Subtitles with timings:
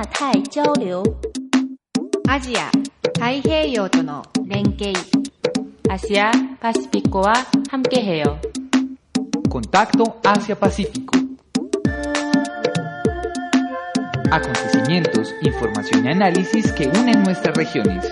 [0.00, 1.02] 亚太交流。
[2.26, 2.70] アジア、
[3.18, 4.94] 太平洋との連携。
[5.90, 6.30] Asia
[7.70, 8.38] Hamkeheo.
[9.50, 11.18] Contacto Asia-Pacífico.
[14.30, 18.10] Acontecimientos, información y análisis que unen nuestras regiones.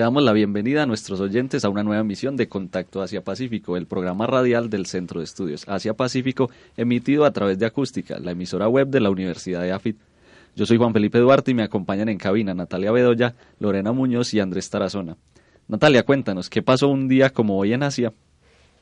[0.00, 3.76] Le damos la bienvenida a nuestros oyentes a una nueva emisión de Contacto Asia Pacífico,
[3.76, 8.30] el programa radial del Centro de Estudios Asia Pacífico, emitido a través de Acústica, la
[8.30, 9.98] emisora web de la Universidad de AFIT.
[10.56, 14.40] Yo soy Juan Felipe Duarte y me acompañan en cabina Natalia Bedoya, Lorena Muñoz y
[14.40, 15.18] Andrés Tarazona.
[15.68, 18.10] Natalia, cuéntanos, ¿qué pasó un día como hoy en Asia?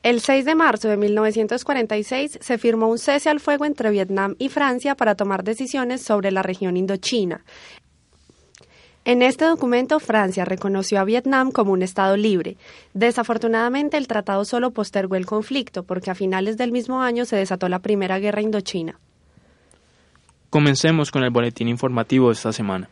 [0.01, 4.47] El 6 de marzo de 1946 se firmó un cese al fuego entre Vietnam y
[4.47, 7.43] Francia para tomar decisiones sobre la región Indochina.
[9.09, 12.57] En este documento, Francia reconoció a Vietnam como un Estado libre.
[12.93, 17.69] Desafortunadamente, el tratado solo postergó el conflicto, porque a finales del mismo año se desató
[17.69, 18.99] la Primera Guerra Indochina.
[20.51, 22.87] Comencemos con el boletín informativo de esta semana.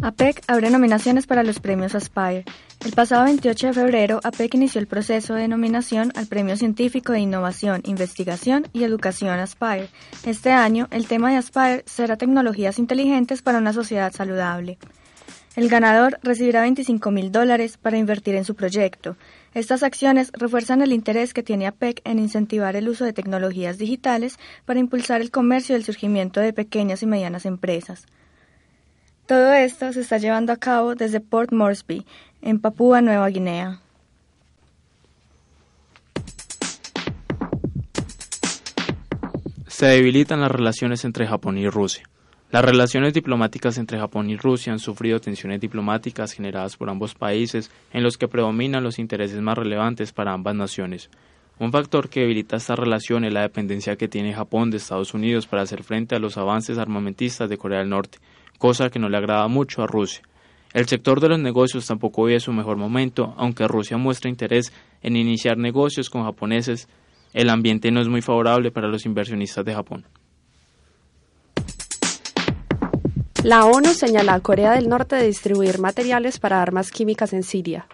[0.00, 2.44] APEC abre nominaciones para los premios Aspire.
[2.84, 7.18] El pasado 28 de febrero, APEC inició el proceso de nominación al Premio Científico de
[7.18, 9.88] Innovación, Investigación y Educación Aspire.
[10.24, 14.78] Este año, el tema de Aspire será Tecnologías Inteligentes para una Sociedad Saludable.
[15.56, 19.16] El ganador recibirá 25 mil dólares para invertir en su proyecto.
[19.54, 24.38] Estas acciones refuerzan el interés que tiene APEC en incentivar el uso de tecnologías digitales
[24.64, 28.06] para impulsar el comercio y el surgimiento de pequeñas y medianas empresas.
[29.28, 32.06] Todo esto se está llevando a cabo desde Port Moresby,
[32.42, 33.80] en Papúa Nueva Guinea.
[39.66, 42.04] Se debilitan las relaciones entre Japón y Rusia.
[42.50, 47.70] Las relaciones diplomáticas entre Japón y Rusia han sufrido tensiones diplomáticas generadas por ambos países
[47.92, 51.10] en los que predominan los intereses más relevantes para ambas naciones.
[51.60, 55.46] Un factor que debilita esta relación es la dependencia que tiene Japón de Estados Unidos
[55.46, 58.18] para hacer frente a los avances armamentistas de Corea del Norte,
[58.58, 60.22] cosa que no le agrada mucho a Rusia.
[60.72, 65.16] El sector de los negocios tampoco vive su mejor momento, aunque Rusia muestra interés en
[65.16, 66.88] iniciar negocios con japoneses,
[67.32, 70.04] el ambiente no es muy favorable para los inversionistas de Japón.
[73.44, 77.86] La ONU señala a Corea del Norte de distribuir materiales para armas químicas en Siria.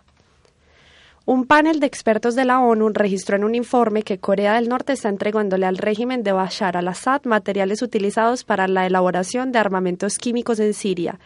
[1.27, 4.93] Un panel de expertos de la ONU registró en un informe que Corea del Norte
[4.93, 10.61] está entregándole al régimen de Bashar al-Assad materiales utilizados para la elaboración de armamentos químicos
[10.61, 11.19] en Siria.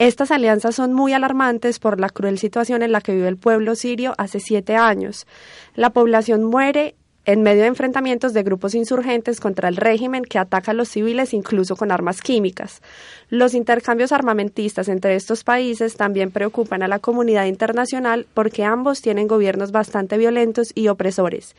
[0.00, 3.74] Estas alianzas son muy alarmantes por la cruel situación en la que vive el pueblo
[3.74, 5.26] sirio hace siete años.
[5.74, 6.94] La población muere
[7.26, 11.34] en medio de enfrentamientos de grupos insurgentes contra el régimen que ataca a los civiles
[11.34, 12.80] incluso con armas químicas.
[13.28, 19.28] Los intercambios armamentistas entre estos países también preocupan a la comunidad internacional porque ambos tienen
[19.28, 21.54] gobiernos bastante violentos y opresores.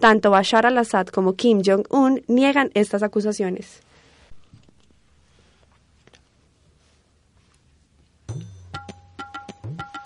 [0.00, 3.82] Tanto Bashar al-Assad como Kim Jong-un niegan estas acusaciones.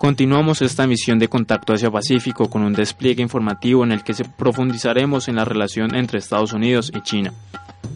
[0.07, 4.23] Continuamos esta emisión de Contacto Asia Pacífico con un despliegue informativo en el que se
[4.23, 7.33] profundizaremos en la relación entre Estados Unidos y China.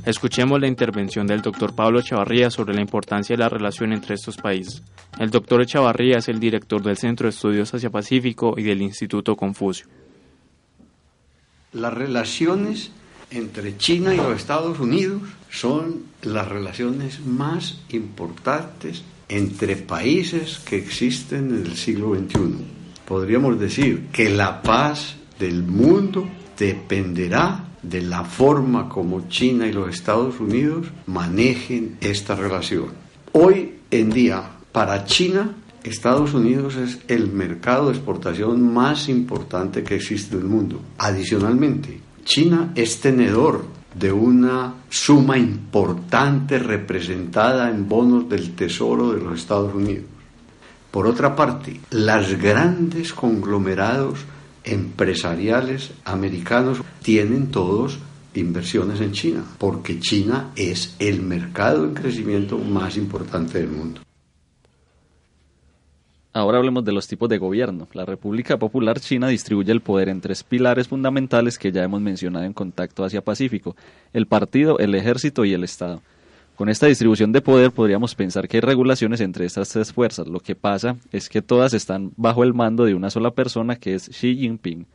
[0.05, 4.35] Escuchemos la intervención del doctor Pablo Chavarría sobre la importancia de la relación entre estos
[4.35, 4.83] países.
[5.19, 9.37] El doctor Chavarría es el director del Centro de Estudios Asia Pacífico y del Instituto
[9.37, 9.85] Confucio.
[11.71, 12.91] Las relaciones
[13.29, 21.49] entre China y los Estados Unidos son las relaciones más importantes entre países que existen
[21.49, 22.65] en el siglo XXI.
[23.07, 29.89] Podríamos decir que la paz del mundo dependerá de la forma como China y los
[29.89, 32.89] Estados Unidos manejen esta relación.
[33.31, 39.95] Hoy en día, para China, Estados Unidos es el mercado de exportación más importante que
[39.95, 40.81] existe en el mundo.
[40.97, 49.39] Adicionalmente, China es tenedor de una suma importante representada en bonos del Tesoro de los
[49.39, 50.05] Estados Unidos.
[50.91, 54.19] Por otra parte, los grandes conglomerados
[54.63, 57.99] empresariales americanos tienen todos
[58.33, 64.01] inversiones en China, porque China es el mercado en crecimiento más importante del mundo.
[66.33, 67.89] Ahora hablemos de los tipos de gobierno.
[67.91, 72.45] La República Popular China distribuye el poder en tres pilares fundamentales que ya hemos mencionado
[72.45, 73.75] en Contacto Asia-Pacífico,
[74.13, 76.01] el partido, el ejército y el Estado.
[76.55, 80.27] Con esta distribución de poder podríamos pensar que hay regulaciones entre estas tres fuerzas.
[80.27, 83.95] Lo que pasa es que todas están bajo el mando de una sola persona que
[83.95, 84.85] es Xi Jinping.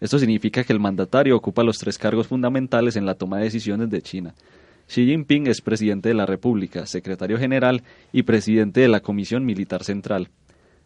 [0.00, 3.90] Esto significa que el mandatario ocupa los tres cargos fundamentales en la toma de decisiones
[3.90, 4.34] de China.
[4.86, 7.82] Xi Jinping es presidente de la República, secretario general
[8.14, 10.28] y presidente de la Comisión Militar Central.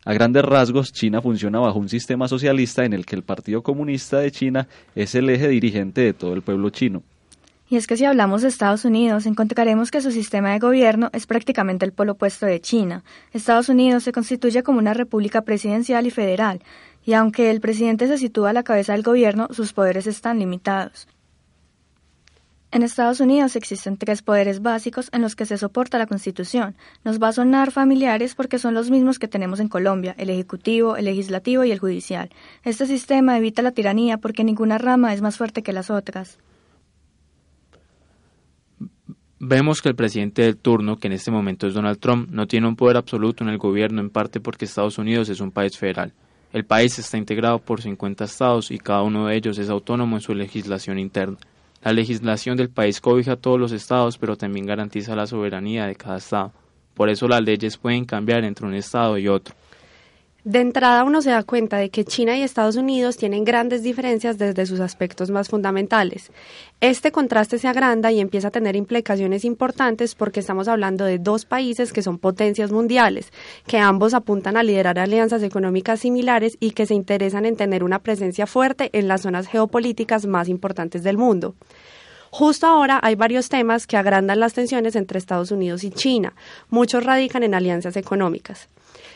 [0.05, 4.19] A grandes rasgos, China funciona bajo un sistema socialista en el que el Partido Comunista
[4.19, 7.03] de China es el eje dirigente de todo el pueblo chino.
[7.71, 11.27] Y es que si hablamos de Estados Unidos, encontraremos que su sistema de gobierno es
[11.27, 13.03] prácticamente el polo opuesto de China.
[13.33, 16.61] Estados Unidos se constituye como una república presidencial y federal,
[17.07, 21.09] y aunque el presidente se sitúa a la cabeza del gobierno, sus poderes están limitados.
[22.75, 26.75] En Estados Unidos existen tres poderes básicos en los que se soporta la Constitución.
[27.05, 30.97] Nos va a sonar familiares porque son los mismos que tenemos en Colombia, el Ejecutivo,
[30.97, 32.31] el Legislativo y el Judicial.
[32.65, 36.41] Este sistema evita la tiranía porque ninguna rama es más fuerte que las otras.
[39.39, 42.67] Vemos que el presidente del turno, que en este momento es Donald Trump, no tiene
[42.67, 46.13] un poder absoluto en el gobierno en parte porque Estados Unidos es un país federal.
[46.53, 50.23] El país está integrado por 50 estados y cada uno de ellos es autónomo en
[50.23, 51.39] su legislación interna.
[51.85, 55.95] La legislación del país cobija a todos los estados, pero también garantiza la soberanía de
[55.95, 56.51] cada estado.
[56.95, 59.55] Por eso las leyes pueden cambiar entre un estado y otro.
[60.45, 64.37] De entrada uno se da cuenta de que China y Estados Unidos tienen grandes diferencias
[64.37, 66.31] desde sus aspectos más fundamentales.
[66.83, 71.47] Este contraste se agranda y empieza a tener implicaciones importantes porque estamos hablando de dos
[71.47, 73.33] países que son potencias mundiales,
[73.67, 78.01] que ambos apuntan a liderar alianzas económicas similares y que se interesan en tener una
[78.01, 81.55] presencia fuerte en las zonas geopolíticas más importantes del mundo.
[82.31, 86.35] Justo ahora hay varios temas que agrandan las tensiones entre Estados Unidos y China.
[86.69, 88.69] Muchos radican en alianzas económicas.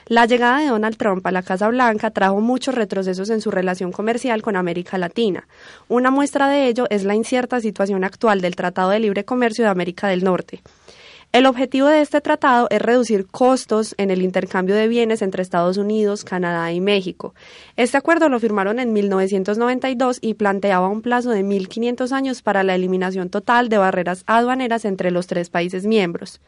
[0.08, 3.93] La llegada de Donald Trump a la Casa Blanca trajo muchos retrocesos en su relación
[3.93, 5.46] comercial con América Latina.
[5.87, 9.70] Una muestra de ello es la incierta situación actual del Tratado de Libre Comercio de
[9.70, 10.62] América del Norte.
[11.31, 15.76] El objetivo de este tratado es reducir costos en el intercambio de bienes entre Estados
[15.76, 17.34] Unidos, Canadá y México.
[17.76, 22.75] Este acuerdo lo firmaron en 1992 y planteaba un plazo de 1.500 años para la
[22.75, 26.40] eliminación total de barreras aduaneras entre los tres países miembros.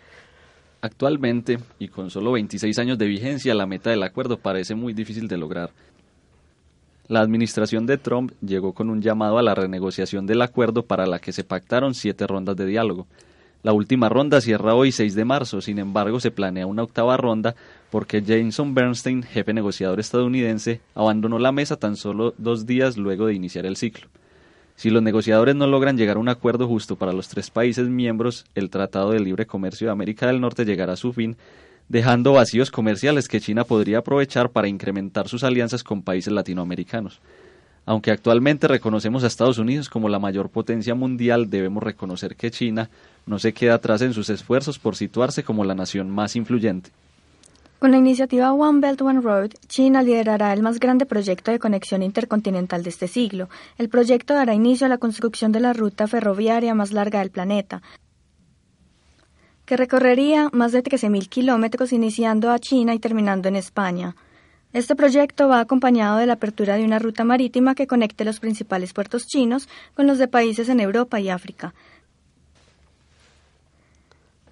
[0.82, 5.28] Actualmente, y con solo 26 años de vigencia, la meta del acuerdo parece muy difícil
[5.28, 5.70] de lograr.
[7.06, 11.18] La administración de Trump llegó con un llamado a la renegociación del acuerdo para la
[11.18, 13.06] que se pactaron siete rondas de diálogo.
[13.62, 17.56] La última ronda cierra hoy 6 de marzo, sin embargo se planea una octava ronda
[17.90, 23.34] porque Jason Bernstein, jefe negociador estadounidense, abandonó la mesa tan solo dos días luego de
[23.34, 24.08] iniciar el ciclo.
[24.80, 28.46] Si los negociadores no logran llegar a un acuerdo justo para los tres países miembros,
[28.54, 31.36] el Tratado de Libre Comercio de América del Norte llegará a su fin,
[31.90, 37.20] dejando vacíos comerciales que China podría aprovechar para incrementar sus alianzas con países latinoamericanos.
[37.84, 42.88] Aunque actualmente reconocemos a Estados Unidos como la mayor potencia mundial, debemos reconocer que China
[43.26, 46.88] no se queda atrás en sus esfuerzos por situarse como la nación más influyente.
[47.80, 52.02] Con la iniciativa One Belt One Road, China liderará el más grande proyecto de conexión
[52.02, 53.48] intercontinental de este siglo.
[53.78, 57.80] El proyecto dará inicio a la construcción de la ruta ferroviaria más larga del planeta,
[59.64, 64.14] que recorrería más de 13.000 kilómetros iniciando a China y terminando en España.
[64.74, 68.92] Este proyecto va acompañado de la apertura de una ruta marítima que conecte los principales
[68.92, 71.72] puertos chinos con los de países en Europa y África.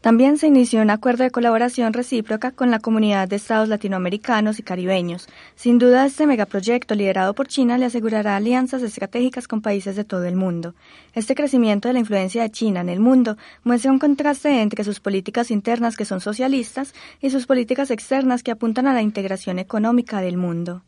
[0.00, 4.62] También se inició un acuerdo de colaboración recíproca con la comunidad de estados latinoamericanos y
[4.62, 5.26] caribeños.
[5.56, 10.24] Sin duda, este megaproyecto liderado por China le asegurará alianzas estratégicas con países de todo
[10.24, 10.74] el mundo.
[11.14, 15.00] Este crecimiento de la influencia de China en el mundo muestra un contraste entre sus
[15.00, 20.20] políticas internas que son socialistas y sus políticas externas que apuntan a la integración económica
[20.20, 20.82] del mundo.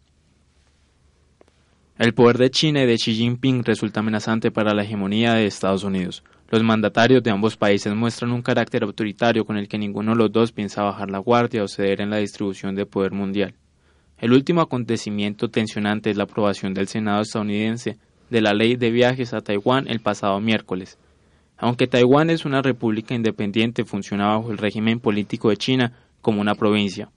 [2.01, 5.85] El poder de China y de Xi Jinping resulta amenazante para la hegemonía de Estados
[5.85, 6.25] Unidos.
[6.49, 10.33] Los mandatarios de ambos países muestran un carácter autoritario con el que ninguno de los
[10.33, 13.53] dos piensa bajar la guardia o ceder en la distribución de poder mundial.
[14.17, 17.99] El último acontecimiento tensionante es la aprobación del Senado estadounidense
[18.31, 20.97] de la ley de viajes a Taiwán el pasado miércoles.
[21.59, 25.93] Aunque Taiwán es una república independiente, funciona bajo el régimen político de China
[26.23, 27.11] como una provincia.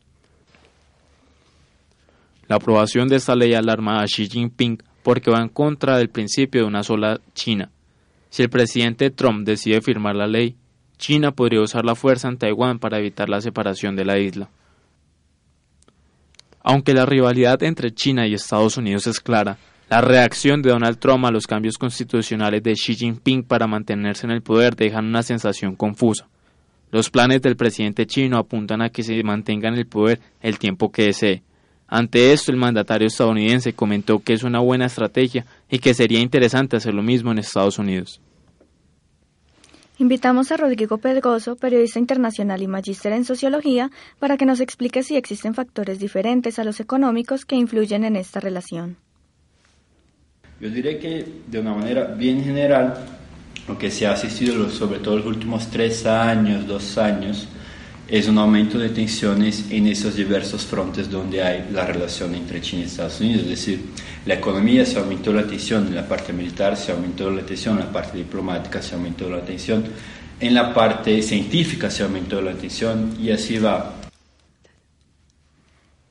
[2.48, 6.62] La aprobación de esta ley alarma a Xi Jinping porque va en contra del principio
[6.62, 7.70] de una sola China,
[8.34, 10.56] si el presidente Trump decide firmar la ley,
[10.98, 14.50] China podría usar la fuerza en Taiwán para evitar la separación de la isla.
[16.64, 21.26] Aunque la rivalidad entre China y Estados Unidos es clara, la reacción de Donald Trump
[21.26, 25.76] a los cambios constitucionales de Xi Jinping para mantenerse en el poder dejan una sensación
[25.76, 26.28] confusa.
[26.90, 30.92] Los planes del presidente chino apuntan a que se mantenga en el poder el tiempo
[30.92, 31.44] que desee,
[31.88, 36.78] ante esto, el mandatario estadounidense comentó que es una buena estrategia y que sería interesante
[36.78, 38.20] hacer lo mismo en Estados Unidos.
[40.00, 45.16] Invitamos a Rodrigo Pedroso, periodista internacional y magíster en sociología, para que nos explique si
[45.16, 48.98] existen factores diferentes a los económicos que influyen en esta relación.
[50.60, 53.06] Yo diré que de una manera bien general,
[53.68, 57.48] lo que se ha asistido sobre todo los últimos tres años, dos años,
[58.14, 62.84] es un aumento de tensiones en esos diversos frontes donde hay la relación entre China
[62.84, 63.42] y Estados Unidos.
[63.42, 63.86] Es decir,
[64.28, 67.86] la economía se aumentó la tensión en la parte militar, se aumentó la tensión en
[67.86, 69.84] la parte diplomática, se aumentó la tensión
[70.40, 73.96] en la parte científica, se aumentó la tensión y así va.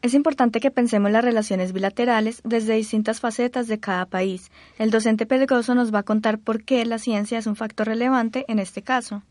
[0.02, 4.50] Es importante que pensemos las relaciones bilaterales desde distintas facetas de cada país.
[4.76, 8.44] El docente Pedroso nos va a contar por qué la ciencia es un factor relevante
[8.48, 9.22] en este caso.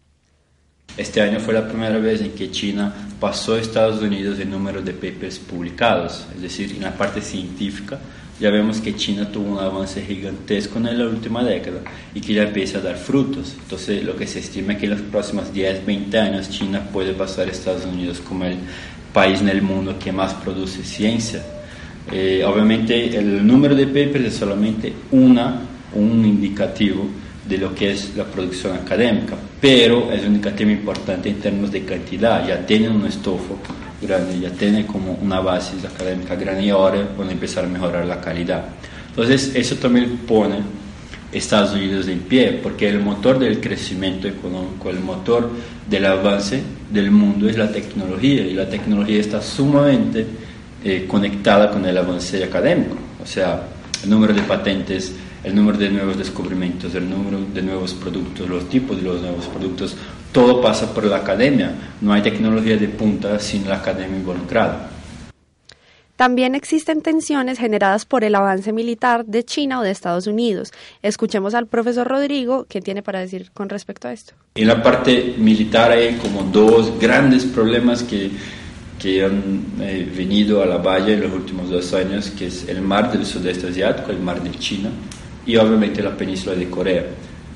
[0.98, 4.82] Este año fue la primera vez en que China pasó a Estados Unidos en número
[4.82, 7.98] de papers publicados, es decir, en la parte científica.
[8.40, 11.82] Ya vemos que China tuvo un avance gigantesco en la última década
[12.14, 13.56] y que ya empieza a dar frutos.
[13.62, 17.14] Entonces, lo que se estima es que en los próximos 10, 20 años China puede
[17.14, 18.58] pasar a Estados Unidos como el
[19.14, 21.44] país en el mundo que más produce ciencia.
[22.12, 25.62] Eh, obviamente el número de papers es solamente una,
[25.94, 27.08] un indicativo
[27.52, 31.84] de lo que es la producción académica, pero es un indicativo importante en términos de
[31.84, 33.60] cantidad, ya tiene un estofo
[34.02, 38.06] grande, ya tiene como una base académica grande y ahora van a empezar a mejorar
[38.06, 38.64] la calidad.
[39.10, 40.60] Entonces eso también pone
[41.34, 45.50] Estados Unidos en pie, porque el motor del crecimiento económico, el motor
[45.90, 50.26] del avance del mundo es la tecnología y la tecnología está sumamente
[50.86, 53.68] eh, conectada con el avance académico, o sea,
[54.04, 55.14] el número de patentes,
[55.44, 59.46] el número de nuevos descubrimientos, el número de nuevos productos, los tipos de los nuevos
[59.48, 59.96] productos,
[60.32, 64.90] todo pasa por la academia, no hay tecnología de punta sin la academia involucrada.
[66.16, 70.72] También existen tensiones generadas por el avance militar de China o de Estados Unidos.
[71.02, 74.34] Escuchemos al profesor Rodrigo qué tiene para decir con respecto a esto.
[74.54, 78.30] En la parte militar hay como dos grandes problemas que,
[79.00, 82.82] que han eh, venido a la valla en los últimos dos años, que es el
[82.84, 84.92] mar del sudeste asiático, el mar de China
[85.46, 87.06] y obviamente la península de Corea.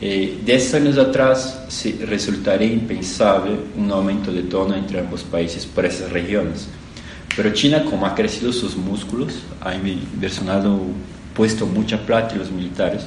[0.01, 5.85] Eh, diez años atrás se resultaría impensable un aumento de tono entre ambos países por
[5.85, 6.67] esas regiones.
[7.35, 10.79] Pero China, como ha crecido sus músculos, ha inversionado,
[11.33, 13.03] puesto mucha plata en los militares,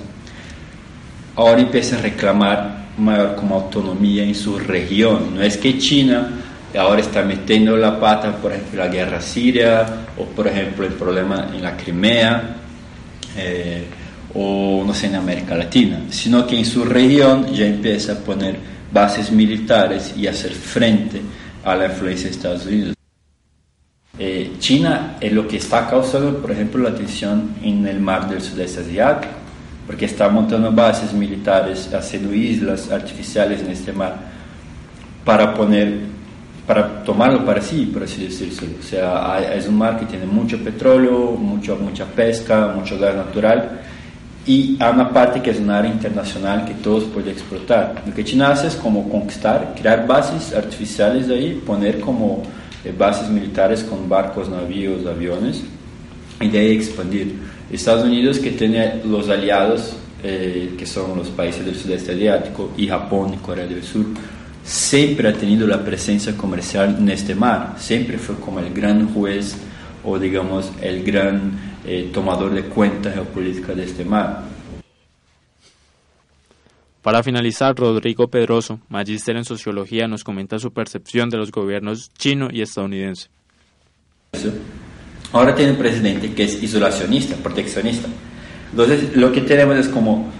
[1.34, 5.34] ahora empieza a reclamar mayor como autonomía en su región.
[5.34, 6.30] No es que China
[6.78, 11.48] ahora está metiendo la pata, por ejemplo, la guerra siria o, por ejemplo, el problema
[11.54, 12.56] en la Crimea
[13.36, 13.84] eh,
[14.34, 18.56] o, no sé, en América Latina, sino que en su región ya empieza a poner
[18.92, 21.20] bases militares y hacer frente
[21.64, 22.94] a la influencia de Estados Unidos.
[24.18, 28.40] Eh, China es lo que está causando, por ejemplo, la tensión en el mar del
[28.40, 29.32] sudeste asiático,
[29.86, 34.16] porque está montando bases militares, haciendo islas artificiales en este mar
[35.24, 36.00] para poner,
[36.66, 38.76] para tomarlo para sí, por así decirlo.
[38.78, 43.80] O sea, es un mar que tiene mucho petróleo, mucho, mucha pesca, mucho gas natural
[44.48, 48.02] y hay una parte que es un área internacional que todos pueden explotar.
[48.06, 52.42] Lo que China hace es como conquistar, crear bases artificiales ahí, poner como
[52.82, 55.62] eh, bases militares con barcos, navíos, aviones,
[56.40, 57.34] y de ahí expandir.
[57.70, 62.88] Estados Unidos, que tiene los aliados, eh, que son los países del sudeste asiático, y
[62.88, 64.06] Japón y Corea del Sur,
[64.64, 69.56] siempre ha tenido la presencia comercial en este mar, siempre fue como el gran juez
[70.04, 74.42] o digamos el gran eh, tomador de cuenta geopolítica de este mar.
[77.02, 82.48] Para finalizar, Rodrigo Pedroso, magíster en sociología, nos comenta su percepción de los gobiernos chino
[82.52, 83.28] y estadounidense.
[85.32, 88.08] Ahora tiene un presidente que es isolacionista, proteccionista.
[88.70, 90.30] Entonces, lo que tenemos es como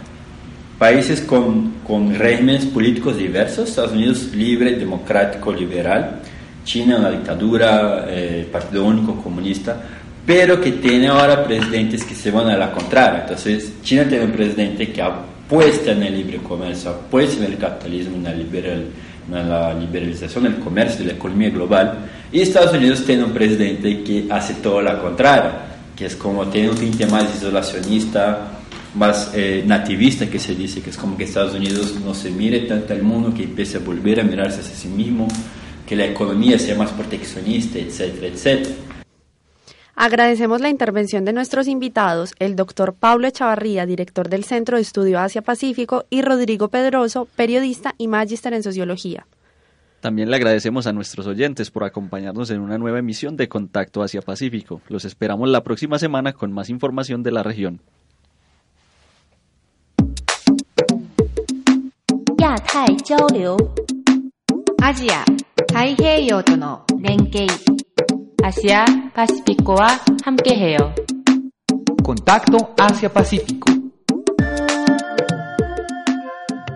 [0.79, 6.21] países con, con regímenes políticos diversos, Estados Unidos libre, democrático, liberal,
[6.65, 9.98] China una dictadura, eh, partido único, comunista,
[10.29, 13.23] pero que tiene ahora presidentes que se van a la contraria.
[13.23, 18.17] Entonces, China tiene un presidente que apuesta en el libre comercio, apuesta en el capitalismo,
[18.17, 18.85] en la, liberal,
[19.27, 24.03] en la liberalización del comercio, de la economía global, y Estados Unidos tiene un presidente
[24.03, 25.51] que hace todo lo contrario,
[25.97, 28.49] que es como tiene un tinte más isolacionista,
[28.97, 32.61] más eh, nativista que se dice, que es como que Estados Unidos no se mire
[32.67, 35.27] tanto al mundo, que empiece a volver a mirarse hacia sí mismo,
[35.87, 38.88] que la economía sea más proteccionista, etcétera, etcétera.
[40.01, 45.19] Agradecemos la intervención de nuestros invitados, el doctor Pablo Echavarría, director del Centro de Estudio
[45.19, 49.27] Asia-Pacífico, y Rodrigo Pedroso, periodista y magíster en sociología.
[50.01, 54.83] También le agradecemos a nuestros oyentes por acompañarnos en una nueva emisión de Contacto Asia-Pacífico.
[54.89, 57.81] Los esperamos la próxima semana con más información de la región.
[64.81, 65.25] Asia,
[68.49, 69.89] 아시아 파시피코와
[70.25, 70.95] 함께해요.
[72.03, 73.71] Contacto Asia Pacífico.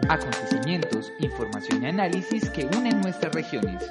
[0.07, 3.91] Acontecimientos, información y análisis que unen nuestras regiones.